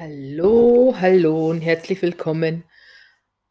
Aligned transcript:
Hallo, 0.00 0.94
hallo 0.96 1.50
und 1.50 1.60
herzlich 1.60 2.00
willkommen 2.02 2.62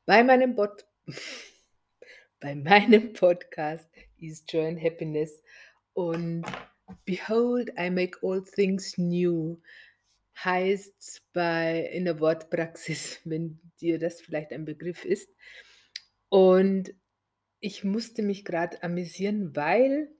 bei 0.06 0.24
meinem 0.24 0.56
Bot 0.56 0.86
bei 2.40 2.56
meinem 2.56 3.12
Podcast 3.12 3.90
Ease 4.18 4.46
Joy 4.48 4.66
and 4.66 4.82
Happiness 4.82 5.44
und 5.92 6.46
Behold, 7.04 7.74
I 7.78 7.90
make 7.90 8.20
all 8.22 8.42
things 8.42 8.98
new 8.98 9.62
heißt's 10.42 11.22
bei 11.34 11.82
in 11.92 12.06
der 12.06 12.22
Wortpraxis, 12.22 13.20
wenn 13.26 13.60
dir 13.82 14.00
das 14.00 14.22
vielleicht 14.22 14.54
ein 14.54 14.64
Begriff 14.64 15.04
ist. 15.04 15.30
Und 16.30 16.94
ich 17.60 17.84
musste 17.84 18.22
mich 18.22 18.46
gerade 18.46 18.82
amüsieren, 18.84 19.54
weil 19.54 20.16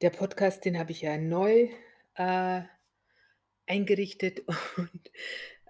der 0.00 0.08
Podcast, 0.08 0.64
den 0.64 0.78
habe 0.78 0.92
ich 0.92 1.02
ja 1.02 1.18
neu, 1.18 1.68
äh, 2.14 2.62
eingerichtet 3.66 4.42
und, 4.76 5.10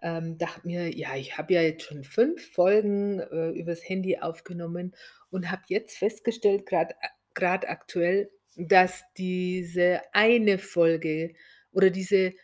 ähm, 0.03 0.39
dachte 0.39 0.67
mir: 0.67 0.95
„Ja, 0.97 1.17
ich 1.17 1.39
habe 1.39 1.55
ja 1.55 1.63
jetzt 1.63 1.85
schon 1.85 2.05
5 2.05 2.53
Folgen, 2.53 3.21
äh, 3.21 3.51
übers 3.51 3.87
Handy 3.89 4.19
aufgenommen 4.19 4.95
und 5.31 5.51
habe 5.51 5.63
jetzt 5.69 5.99
festgestellt, 5.99 6.67
gerade 6.67 6.95
grad 7.35 7.69
aktuell, 7.69 8.31
dass 8.57 9.05
diese 9.17 10.03
eine 10.13 10.59
Folge 10.59 11.35
oder 11.73 11.91
diese 11.91 12.35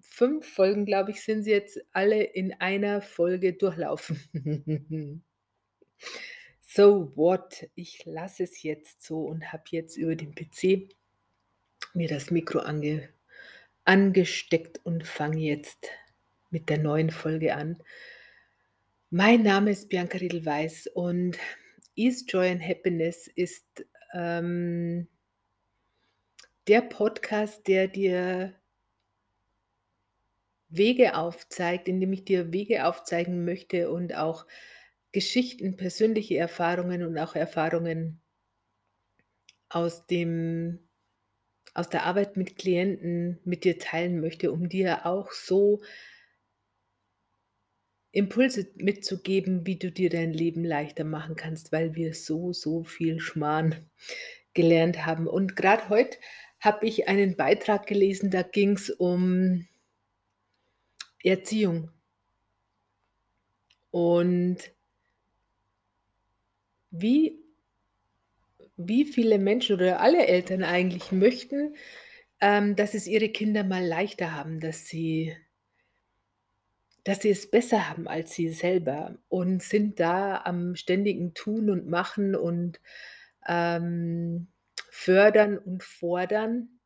5 0.00 0.46
Folgen, 0.46 0.86
glaube 0.86 1.12
ich, 1.12 1.22
sind's 1.22 1.46
jetzt, 1.46 1.80
alle 1.92 2.22
in 2.22 2.54
einer 2.60 3.02
Folge 3.02 3.52
durchlaufen. 3.54 4.20
So 6.62 7.16
what? 7.16 7.68
Ich 7.74 8.04
lasse 8.04 8.44
es 8.44 8.62
jetzt 8.62 9.02
so 9.02 9.24
und 9.24 9.52
habe 9.52 9.64
jetzt 9.70 9.96
über 9.96 10.14
den 10.14 10.34
PC 10.34 10.88
mir 11.94 12.08
das 12.08 12.30
Mikro 12.30 12.60
ange 12.60 13.08
angesteckt 13.90 14.78
und 14.84 15.04
fange 15.04 15.40
jetzt 15.40 15.88
mit 16.50 16.68
der 16.68 16.78
neuen 16.78 17.10
Folge 17.10 17.56
an. 17.56 17.82
Mein 19.10 19.42
Name 19.42 19.72
ist 19.72 19.88
Bianca 19.88 20.16
Riedl-Weiß 20.16 20.86
und 20.94 21.36
Ease 21.96 22.24
Joy 22.28 22.50
and 22.50 22.62
Happiness 22.62 23.26
ist, 23.26 23.66
ähm 24.14 25.08
der 26.68 26.82
Podcast, 26.82 27.66
der 27.66 27.88
dir 27.88 28.54
Wege 30.68 31.16
aufzeigt, 31.16 31.88
indem 31.88 32.12
ich 32.12 32.24
dir 32.24 32.52
Wege 32.52 32.86
aufzeigen 32.86 33.44
möchte 33.44 33.90
und 33.90 34.14
auch 34.14 34.46
Geschichten, 35.10 35.76
persönliche 35.76 36.36
Erfahrungen 36.36 37.02
und 37.02 37.18
auch 37.18 37.34
Erfahrungen 37.34 38.20
aus 39.68 40.06
dem 40.06 40.78
aus 41.74 41.88
der 41.88 42.04
Arbeit 42.04 42.36
mit 42.36 42.56
Klienten 42.56 43.38
mit 43.44 43.64
dir 43.64 43.78
teilen 43.78 44.20
möchte, 44.20 44.52
um 44.52 44.68
dir 44.68 45.06
auch 45.06 45.32
so 45.32 45.80
Impulse 48.12 48.68
mitzugeben, 48.76 49.66
wie 49.66 49.76
du 49.76 49.92
dir 49.92 50.10
dein 50.10 50.32
Leben 50.32 50.64
leichter 50.64 51.04
machen 51.04 51.36
kannst, 51.36 51.70
weil 51.70 51.94
wir 51.94 52.14
so, 52.14 52.52
so 52.52 52.82
viel 52.82 53.20
Schmarrn 53.20 53.88
gelernt 54.52 55.06
haben. 55.06 55.28
Und 55.28 55.54
grad 55.54 55.88
heut 55.88 56.18
habe 56.58 56.86
ich 56.86 57.08
einen 57.08 57.36
Beitrag 57.36 57.86
gelesen, 57.86 58.30
da 58.30 58.42
ging's 58.42 58.90
um 58.90 59.66
Erziehung. 61.22 61.90
Und 63.90 64.58
wie 66.90 67.39
wie 68.88 69.04
viele 69.04 69.38
Menschen 69.38 69.76
oder 69.76 70.00
alle 70.00 70.26
Eltern 70.26 70.62
eigentlich 70.62 71.12
möchten, 71.12 71.74
ähm, 72.40 72.76
dass 72.76 72.94
es 72.94 73.06
ihre 73.06 73.28
Kinder 73.28 73.64
mal 73.64 73.84
leichter 73.84 74.34
haben, 74.34 74.60
dass 74.60 74.86
sie 74.86 75.36
dass 77.04 77.22
sie 77.22 77.30
es 77.30 77.50
besser 77.50 77.88
haben 77.88 78.06
als 78.08 78.34
sie 78.34 78.50
selber 78.50 79.16
und 79.28 79.62
sind 79.62 80.00
da 80.00 80.42
am 80.44 80.76
ständigen 80.76 81.32
Tun 81.34 81.70
und 81.70 81.88
Machen 81.88 82.34
und, 82.36 82.80
ähm, 83.48 84.48
fördern 84.90 85.56
und 85.58 85.82
fordern 85.82 86.80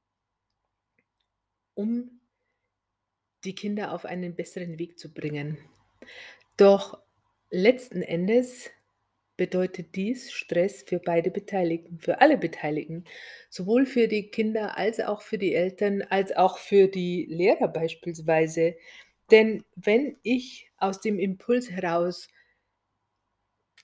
um 1.74 2.20
die 3.44 3.54
Kinder 3.54 3.92
auf 3.92 4.04
einen 4.04 4.34
besseren 4.36 4.78
Weg 4.78 4.98
zu 4.98 5.12
bringen. 5.12 5.58
Doch 6.56 7.02
letzten 7.50 8.02
Endes 8.02 8.70
bedeutet 9.36 9.94
dies 9.96 10.32
Stress 10.32 10.82
für 10.82 10.98
beide 10.98 11.30
Beteiligten, 11.30 11.98
für 11.98 12.20
alle 12.20 12.38
Beteiligten, 12.38 13.04
sowohl 13.50 13.86
für 13.86 14.08
die 14.08 14.30
Kinder 14.30 14.76
als 14.78 15.00
auch 15.00 15.22
für 15.22 15.38
die 15.38 15.54
Eltern, 15.54 16.02
als 16.02 16.32
auch 16.36 16.58
für 16.58 16.88
die 16.88 17.26
Lehrer 17.28 17.68
beispielsweise. 17.68 18.76
Denn 19.30 19.64
wenn 19.76 20.16
ich 20.22 20.70
aus 20.78 21.00
dem 21.00 21.18
Impuls 21.18 21.70
heraus 21.70 22.28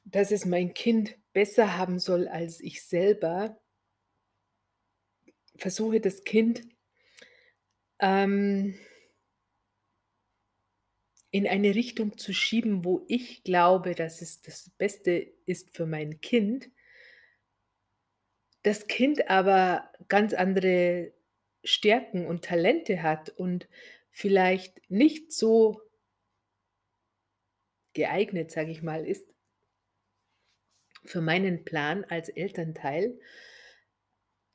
dass 0.05 0.31
es 0.31 0.45
mein 0.45 0.75
Kind 0.75 1.17
besser 1.33 1.77
haben 1.77 1.99
soll 1.99 2.29
als 2.29 2.61
ich 2.61 2.85
selber 2.85 3.61
versuche, 5.57 6.01
das 6.01 6.25
Kind 6.25 6.63
ähm 8.01 8.75
in 11.31 11.47
eine 11.47 11.75
Richtung 11.75 12.19
zu 12.19 12.33
schieben, 12.33 12.85
wo 12.85 13.05
ich 13.09 13.45
glaube, 13.45 13.95
dass 13.95 14.21
es 14.21 14.41
das 14.41 14.71
Beste 14.79 15.33
ist 15.47 15.75
für 15.77 15.87
mein 15.87 16.21
Kind 16.21 16.71
das 18.63 18.89
Kind 18.89 19.31
aber 19.31 19.91
ganz 20.09 20.35
andere 20.35 21.13
Stärken 21.65 22.27
und 22.27 22.45
Talente 22.45 23.03
hat 23.03 23.31
und 23.31 23.69
vielleicht 24.11 24.83
nicht 24.91 25.33
so 25.33 25.81
geeignet, 27.95 28.51
sage 28.51 28.71
ich 28.71 28.83
mal, 28.83 29.07
ist 29.07 29.27
für 31.05 31.23
meinen 31.23 31.65
Plan 31.65 32.05
als 32.05 32.29
Elternteil 32.29 33.19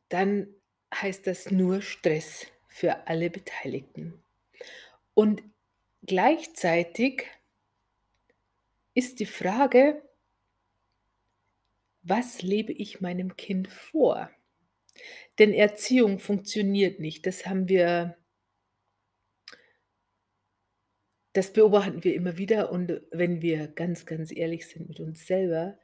dann 0.09 0.47
heißt 0.93 1.25
das 1.25 1.49
nur 1.49 1.81
Stress 1.81 2.45
für 2.67 3.07
alle 3.07 3.31
Beteiligten. 3.31 4.23
Und 5.13 5.43
gleichzeitig 6.05 7.25
ist 8.93 9.19
die 9.19 9.25
Frage 9.25 10.01
was 12.05 12.43
lebe 12.43 12.71
ich 12.71 13.01
meinem 13.01 13.35
Kind 13.35 13.67
vor? 13.67 14.29
Denn 15.39 15.53
Erziehung 15.53 16.19
funktioniert 16.19 16.99
nicht. 16.99 17.25
Das 17.25 17.47
haben 17.47 17.67
wir 17.67 18.15
das 21.33 21.51
beobachten 21.51 22.05
wir 22.05 22.15
immer 22.15 22.37
wieder 22.37 22.71
und 22.71 23.01
wenn 23.11 23.41
wir 23.41 23.67
ganz, 23.67 24.05
ganz 24.05 24.31
ehrlich 24.31 24.67
sind 24.67 24.87
mit 24.87 25.01
uns 25.01 25.27
selber, 25.27 25.77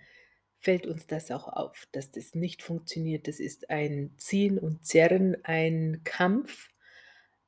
fällt 0.60 0.88
uns 0.88 1.08
das 1.08 1.30
auch 1.30 1.50
auf, 1.50 1.90
dass 1.92 2.10
das 2.10 2.36
nicht 2.36 2.64
funktioniert. 2.64 3.28
Das 3.28 3.42
ist 3.42 3.70
ein 3.70 4.14
Ziehen 4.16 4.58
und 4.58 4.86
Zerren, 4.86 5.36
ein 5.44 6.02
Kampf, 6.06 6.70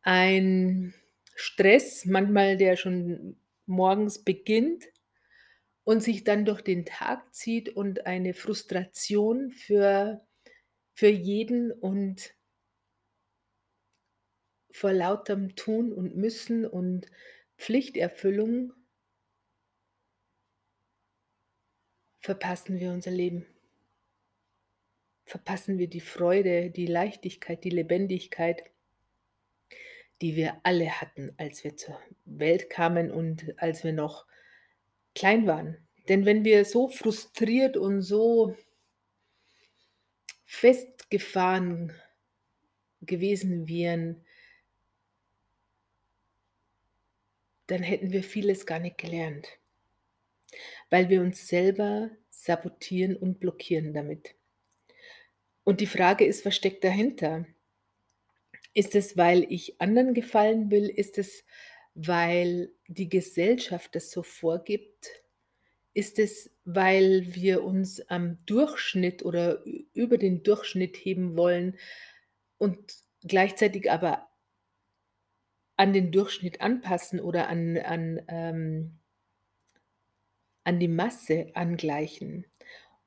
ein 0.02 0.94
Stress, 1.36 2.06
manchmal 2.06 2.58
der 2.58 2.78
schon 2.78 3.38
morgens 3.66 4.24
beginnt 4.24 4.86
und 5.84 6.02
sich 6.02 6.24
dann 6.24 6.46
durch 6.46 6.62
den 6.62 6.86
Tag 6.86 7.34
zieht 7.34 7.70
und 7.70 8.06
eine 8.06 8.34
Frustration 8.34 9.52
für 9.52 10.26
für 10.94 11.10
jeden 11.10 11.72
und 11.72 12.36
vor 14.72 14.94
lauterem 14.94 15.56
Tun 15.56 15.92
und 15.92 16.16
Müssen 16.16 16.66
und 16.66 17.08
Pflichterfüllung 17.58 18.74
verpassen 22.20 22.80
wir 22.80 22.92
unser 22.92 23.12
Leben. 23.12 23.46
Verpassen 25.26 25.78
wir 25.78 25.88
die 25.88 26.02
Freude, 26.02 26.70
die 26.70 26.86
Leichtigkeit, 26.86 27.64
die 27.64 27.70
Lebendigkeit 27.70 28.64
die 30.24 30.36
wir 30.36 30.60
alle 30.64 30.90
hatten, 31.02 31.32
als 31.38 31.64
wir 31.64 31.78
zur 31.78 32.00
Welt 32.26 32.70
kamen 32.70 33.12
und 33.12 33.54
als 33.62 33.84
wir 33.84 33.94
noch 33.94 34.26
klein 35.14 35.46
waren. 35.46 35.78
Denn 36.10 36.26
wenn 36.26 36.44
wir 36.44 36.66
so 36.66 36.88
frustriert 36.88 37.78
und 37.78 38.02
so 38.02 38.56
festgefahren 40.46 41.94
gewesen 43.02 43.68
wären 43.68 44.24
dann 47.68 47.82
hätten 47.82 48.12
wir 48.12 48.24
vieles 48.24 48.66
gar 48.66 48.80
nicht 48.80 48.98
gelernt, 48.98 49.48
weil 50.90 51.10
wir 51.10 51.22
uns 51.22 51.48
selber 51.48 52.12
sabotieren 52.30 53.16
und 53.16 53.40
blockieren 53.40 53.94
damit. 53.94 54.36
Und 55.64 55.80
die 55.80 55.88
Frage 55.88 56.26
ist, 56.26 56.46
was 56.46 56.56
steckt 56.56 56.84
dahinter? 56.84 57.46
Ist 58.74 58.96
es, 58.96 59.18
weil 59.18 59.46
ich 59.50 59.80
anderen 59.80 60.14
gefallen 60.14 60.72
will? 60.72 60.90
Ist 60.90 61.18
es, 61.18 61.44
weil 61.96 62.72
die 62.88 63.10
Gesellschaft 63.10 63.96
das 63.96 64.12
so 64.12 64.24
vorgibt? 64.24 65.10
Ist 65.94 66.18
es, 66.18 66.50
weil 66.66 67.36
wir 67.36 67.64
uns 67.64 68.02
am 68.10 68.44
Durchschnitt 68.46 69.24
oder 69.24 69.64
über 69.94 70.18
den 70.18 70.42
Durchschnitt 70.42 70.98
heben 70.98 71.38
wollen 71.38 71.78
und 72.58 72.96
gleichzeitig 73.22 73.92
aber 73.92 74.28
an 75.78 75.94
den 75.94 76.12
Durchschnitt 76.12 76.62
anpassen 76.62 77.20
oder 77.20 77.48
an 77.48 77.78
an, 77.78 78.22
ähm 78.28 79.00
an 80.64 80.80
die 80.80 80.88
Masse 80.88 81.52
angleichen 81.54 82.46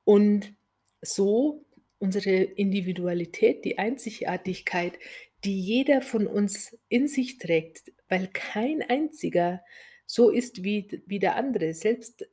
und 0.04 0.54
so 1.00 1.65
unsere 1.98 2.30
Individualität, 2.30 3.64
die 3.64 3.78
Einzigartigkeit, 3.78 4.98
die 5.44 5.60
jeder 5.60 6.02
von 6.02 6.26
uns 6.26 6.76
in 6.88 7.08
sich 7.08 7.38
trägt, 7.38 7.92
weil 8.08 8.28
kein 8.28 8.82
einziger 8.82 9.62
so 10.06 10.30
ist 10.30 10.62
wie 10.62 11.02
wie 11.06 11.18
der 11.18 11.36
andere. 11.36 11.74
Selbst 11.74 12.28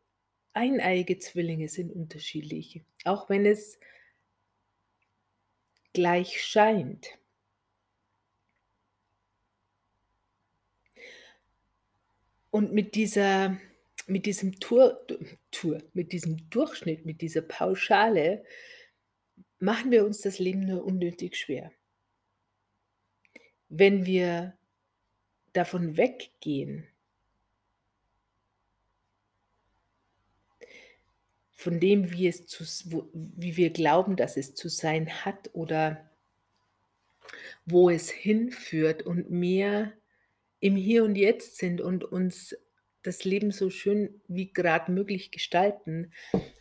eineiige 0.53 1.17
Zwillinge 1.19 1.67
sind 1.67 1.91
unterschiedlich, 1.91 2.81
auch 3.03 3.29
wenn 3.29 3.45
es 3.45 3.79
gleich 5.93 6.41
scheint. 6.41 7.17
Und 12.51 12.73
mit 12.73 12.95
dieser 12.95 13.57
mit 14.05 14.25
diesem 14.25 14.59
Tour 14.59 15.05
Tour 15.51 15.81
mit 15.93 16.11
diesem 16.11 16.49
Durchschnitt, 16.49 17.05
mit 17.05 17.21
dieser 17.21 17.41
Pauschale 17.41 18.43
machen 19.63 19.91
wir 19.91 20.05
uns 20.05 20.19
das 20.19 20.39
Leben 20.39 20.65
nur 20.65 20.83
unnötig 20.83 21.37
schwer. 21.37 21.71
Wenn 23.69 24.05
wir 24.05 24.57
davon 25.53 25.95
weggehen 25.95 26.85
von 31.53 31.79
dem, 31.79 32.11
wie 32.11 32.27
es 32.27 32.45
zu 32.45 32.65
wie 33.13 33.55
wir 33.55 33.69
glauben, 33.69 34.17
dass 34.17 34.35
es 34.35 34.53
zu 34.53 34.67
sein 34.67 35.23
hat 35.23 35.49
oder 35.53 36.11
wo 37.65 37.89
es 37.89 38.11
hinführt 38.11 39.03
und 39.03 39.31
mehr 39.31 39.93
im 40.59 40.75
Hier 40.75 41.05
und 41.05 41.15
Jetzt 41.15 41.55
sind 41.57 41.79
und 41.79 42.03
uns 42.03 42.53
das 43.01 43.23
Leben 43.23 43.51
so 43.51 43.69
schön 43.69 44.21
wie 44.27 44.51
grad 44.51 44.89
möglich 44.89 45.31
gestalten 45.31 46.11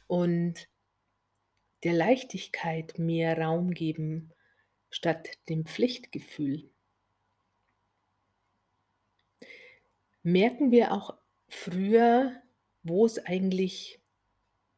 und 0.06 0.69
der 1.84 1.93
Leichtigkeit 1.93 2.99
mehr 2.99 3.38
Raum 3.38 3.73
geben 3.73 4.32
statt 4.90 5.29
dem 5.49 5.64
Pflichtgefühl. 5.67 6.70
Merken 10.23 10.70
wir 10.70 10.93
auch 10.93 11.19
früher, 11.49 12.40
wo's 12.82 13.19
eigentlich 13.19 14.00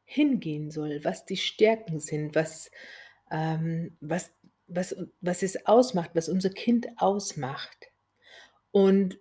hingehen 0.05 0.71
soll, 0.71 1.03
was 1.03 1.25
die 1.25 1.37
Stärken 1.37 1.99
sind, 1.99 2.35
was, 2.35 2.71
ähm 3.31 3.97
was 3.99 4.33
was 4.67 4.95
was 5.21 5.43
es 5.43 5.67
ausmacht, 5.67 6.11
was 6.13 6.27
unser 6.29 6.49
Kind 6.49 6.87
ausmacht. 6.97 7.91
Und 8.71 9.19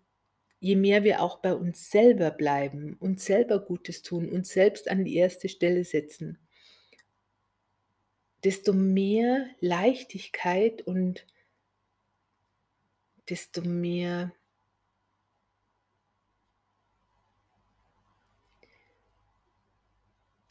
je 0.61 0.77
mehr 0.77 1.05
wir 1.05 1.21
auch 1.21 1.41
bei 1.41 1.55
uns 1.55 1.91
selber 1.91 2.31
bleiben, 2.31 2.97
uns 2.99 3.27
selber 3.27 3.61
Gutes 3.61 4.03
tun, 4.03 4.31
uns 4.31 4.49
selbst 4.51 4.91
an 4.91 5.05
die 5.05 5.23
1. 5.23 5.51
Stelle 5.51 5.85
setzen 5.85 6.44
desto 8.45 8.73
mehr 8.73 9.49
Leichtigkeit 9.61 10.83
und 10.83 11.27
desto 13.29 13.63
mehr 13.63 14.33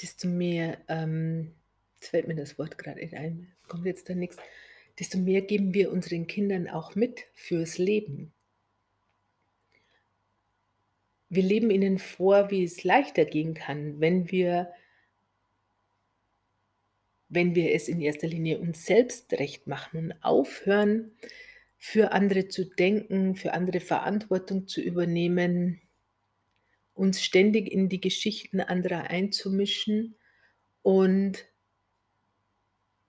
desto 0.01 0.27
mehr, 0.27 0.79
ähm 0.87 1.53
jetzt 1.95 2.09
fällt 2.09 2.27
mir 2.27 2.35
das 2.35 2.57
Wort 2.59 2.77
grad 2.77 2.97
nicht 2.97 3.13
ein, 3.13 3.53
kommt 3.67 3.85
jetzt 3.85 4.09
da 4.09 4.15
nix 4.15 4.37
desto 4.99 5.17
mehr 5.17 5.41
geben 5.41 5.73
wir 5.73 5.91
unseren 5.91 6.27
Kindern 6.27 6.67
auch 6.67 6.95
mit 6.95 7.25
fürs 7.33 7.77
Leben. 7.77 8.31
Wir 11.29 11.43
leben 11.43 11.71
ihnen 11.71 11.97
vor, 11.97 12.51
wie 12.51 12.63
es 12.63 12.83
leichter 12.83 13.25
gehen 13.25 13.55
kann, 13.55 13.99
wenn 13.99 14.29
wir 14.29 14.71
wenn 17.33 17.55
wir 17.55 17.73
es 17.73 17.87
in 17.87 18.01
1. 18.01 18.27
Linie 18.27 18.59
uns 18.59 18.85
selbst 18.85 19.33
recht 19.33 19.67
machen 19.67 19.97
und 19.99 20.23
aufhören, 20.23 21.11
für 21.77 22.11
andere 22.13 22.47
zu 22.47 22.65
denken, 22.65 23.35
für 23.35 23.53
andere 23.53 23.79
Verantwortung 23.81 24.67
zu 24.67 24.81
übernehmen, 24.81 25.81
uns 26.93 27.21
ständig 27.23 27.71
in 27.71 27.89
die 27.89 27.99
Geschichten 28.01 28.59
anderer 28.61 29.09
einzumischen 29.09 30.15
und 30.83 31.45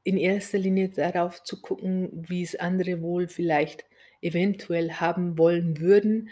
in 0.06 0.18
1. 0.18 0.58
Linie 0.58 0.90
darauf 0.90 1.42
zu 1.44 1.62
gucken, 1.62 2.10
wie's 2.28 2.56
andere 2.56 3.00
wohl 3.00 3.26
vielleicht 3.26 3.84
eventuell 4.20 4.92
haben 4.92 5.38
wollen 5.38 5.80
würden, 5.80 6.28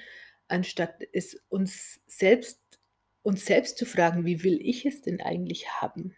anstatt 0.48 1.02
es 1.12 1.42
uns 1.48 2.00
selbst 2.06 2.60
uns 3.22 3.46
selbst 3.46 3.78
zu 3.78 3.86
fragen: 3.86 4.26
„Wie 4.26 4.42
will 4.44 4.58
ich 4.60 4.84
es 4.84 5.00
denn 5.00 5.20
eigentlich 5.22 5.68
haben?“ 5.80 6.14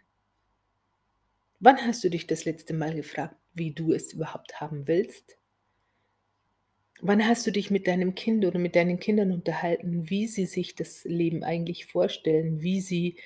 Wann 1.65 1.79
hast 1.79 2.05
du 2.05 2.11
dich 2.11 2.27
das 2.27 2.45
letzte 2.45 2.75
Mal 2.75 2.95
gefragt, 2.95 3.37
wie 3.55 3.71
du 3.71 3.95
es 3.95 4.13
überhaupt 4.13 4.61
haben 4.61 4.87
willst? 4.87 5.39
Wann 7.01 7.27
hast 7.27 7.47
du 7.47 7.51
dich 7.51 7.71
mit 7.71 7.87
deinem 7.87 8.15
Kind 8.15 8.45
oder 8.45 8.59
mit 8.59 8.77
deinen 8.77 9.01
Kindern 9.01 9.33
unterhalten, 9.33 10.11
wie 10.11 10.27
sie 10.27 10.45
sich 10.45 10.75
das 10.75 11.05
Leben 11.05 11.43
eigentlich 11.43 11.87
vorstellen, 11.87 12.61
wie 12.61 12.83
sie 12.83 13.17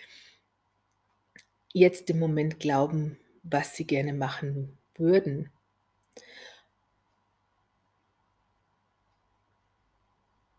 jetzt 1.72 2.10
im 2.10 2.20
Moment 2.20 2.60
glauben, 2.60 3.18
was 3.42 3.74
sie 3.74 3.88
gerne 3.88 4.12
machen 4.12 4.78
würden? 4.94 5.50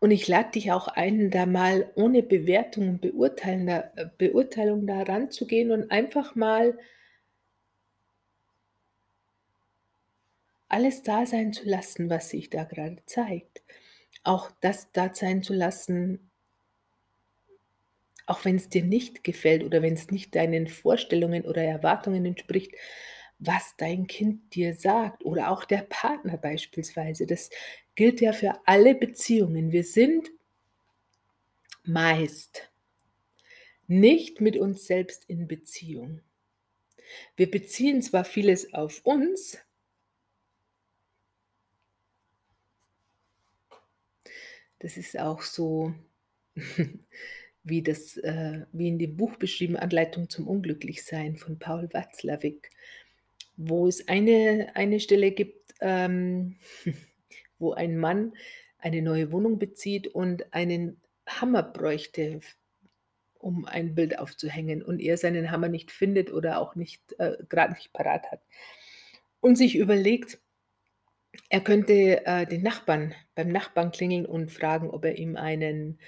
Und 0.00 0.10
ich 0.10 0.28
lade 0.28 0.50
dich 0.50 0.70
auch 0.70 0.88
ein, 0.88 1.30
da 1.30 1.46
mal 1.46 1.90
ohne 1.94 2.22
Bewertung 2.22 2.90
und 2.90 3.00
beurteilender 3.00 3.90
äh, 3.96 4.04
Beurteilung 4.18 4.86
da 4.86 5.02
ranzugehen 5.02 5.70
und 5.70 5.90
einfach 5.90 6.34
mal 6.34 6.78
alles 10.70 11.02
da 11.02 11.26
sein 11.26 11.52
zu 11.52 11.68
lassen, 11.68 12.10
was 12.10 12.30
sich 12.30 12.50
da 12.50 12.64
grade 12.64 13.02
zeigt. 13.06 13.62
Auch 14.24 14.50
das 14.60 14.92
da 14.92 15.12
sein 15.14 15.42
zu 15.42 15.54
lassen 15.54 16.30
auch 18.30 18.44
wenn's 18.44 18.68
dir 18.68 18.84
nicht 18.84 19.24
gefällt 19.24 19.64
oder 19.64 19.82
wenn's 19.82 20.12
nicht 20.12 20.36
deinen 20.36 20.68
Vorstellungen 20.68 21.44
oder 21.44 21.64
Erwartungen 21.64 22.24
entspricht, 22.24 22.72
was 23.40 23.74
dein 23.76 24.06
Kind 24.06 24.54
dir 24.54 24.74
sagt 24.74 25.24
oder 25.24 25.50
auch 25.50 25.64
der 25.64 25.82
Partner 25.88 26.36
beispielsweise. 26.36 27.26
Das 27.26 27.50
gilt 27.96 28.20
ja 28.20 28.32
für 28.32 28.54
alle 28.66 28.94
Beziehungen. 28.94 29.72
Wir 29.72 29.82
sind 29.82 30.30
meist 31.82 32.70
nicht 33.88 34.40
mit 34.40 34.56
uns 34.56 34.86
selbst 34.86 35.24
in 35.26 35.48
Beziehung. 35.48 36.20
Wir 37.34 37.50
beziehen 37.50 38.00
zwar 38.00 38.24
vieles 38.24 38.72
auf 38.72 39.00
uns 39.04 39.58
Das 44.80 44.96
ist 44.96 45.18
auch 45.18 45.42
so 45.42 45.94
wie 47.62 47.82
das 47.82 48.16
äh, 48.16 48.66
wie 48.72 48.88
in 48.88 48.98
dem 48.98 49.16
Buch 49.16 49.36
beschrieben 49.36 49.76
„Anleitung 49.76 50.28
zum 50.28 50.48
Unglücklichsein“ 50.48 51.36
von 51.36 51.58
Paul 51.58 51.88
Watzlawick, 51.92 52.70
wo 53.56 53.86
es 53.86 54.08
eine 54.08 54.72
eine 54.74 54.98
Stelle 54.98 55.30
gibt, 55.32 55.74
ähm, 55.80 56.56
wo 57.58 57.72
ein 57.72 57.98
Mann 57.98 58.32
eine 58.78 59.02
neue 59.02 59.30
Wohnung 59.32 59.58
bezieht 59.58 60.08
und 60.08 60.52
einen 60.54 61.00
Hammer 61.26 61.62
bräuchte, 61.62 62.40
um 63.34 63.66
ein 63.66 63.94
Bild 63.94 64.18
aufzuhängen 64.18 64.82
und 64.82 64.98
er 65.00 65.18
seinen 65.18 65.50
Hammer 65.50 65.68
nicht 65.68 65.90
findet 65.90 66.32
oder 66.32 66.58
auch 66.58 66.74
nicht 66.74 67.14
äh, 67.18 67.36
grad 67.48 67.70
nicht 67.72 67.92
parat 67.92 68.30
hat 68.32 68.42
und 69.40 69.56
sich 69.56 69.76
überlegt 69.76 70.38
er 71.48 71.60
könnte, 71.60 72.26
äh, 72.26 72.46
den 72.46 72.62
Nachbarn 72.62 73.14
beim 73.34 73.48
Nachbarn 73.48 73.92
klingeln 73.92 74.26
und 74.26 74.50
fragen, 74.50 74.90
ob 74.90 75.04
er 75.04 75.18
ihm 75.18 75.36
einen 75.36 75.98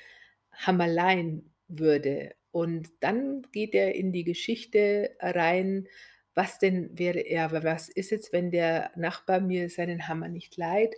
Hammer 0.52 0.86
leihen 0.86 1.52
würde. 1.68 2.34
Und 2.50 2.90
dann 3.00 3.42
geht 3.52 3.74
er 3.74 3.94
in 3.94 4.12
die 4.12 4.24
Geschichte 4.24 5.16
rein, 5.20 5.88
was 6.34 6.58
denn 6.58 6.98
wäre 6.98 7.20
er 7.20 7.44
aber 7.44 7.62
was 7.62 7.88
ist 7.88 8.10
jetzt, 8.10 8.32
wenn 8.32 8.50
der 8.50 8.90
Nachbar 8.96 9.40
mir 9.40 9.68
seinen 9.70 10.08
Hammer 10.08 10.28
nicht 10.28 10.56
leiht, 10.56 10.94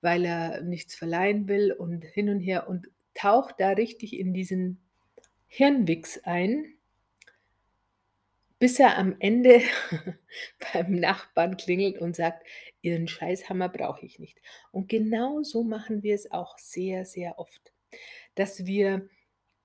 weil 0.00 0.24
er 0.24 0.62
nichts 0.62 0.94
verleihen 0.94 1.48
will 1.48 1.72
und 1.72 2.04
hin 2.04 2.28
und 2.28 2.40
her 2.40 2.68
und 2.68 2.88
taucht 3.14 3.56
da 3.58 3.70
richtig 3.70 4.18
in 4.18 4.32
diesen 4.34 4.80
Hirnwichs 5.46 6.20
ein 6.24 6.74
bis 8.62 8.78
er 8.78 8.96
am 8.96 9.16
Ende 9.18 9.60
beim 10.72 10.92
Nachbarn 10.92 11.56
klingelt 11.56 11.98
und 11.98 12.14
sagt: 12.14 12.46
„Ihren 12.82 13.08
Scheißhammer 13.08 13.68
brauche 13.68 14.04
ich 14.06 14.18
nicht.“ 14.18 14.40
Und 14.72 14.88
genauso 14.88 15.64
machen 15.64 16.02
wir 16.02 16.14
es 16.14 16.30
auch 16.32 16.58
sehr, 16.58 17.04
sehr 17.06 17.38
oft, 17.38 17.72
dass 18.34 18.66
wir 18.66 19.08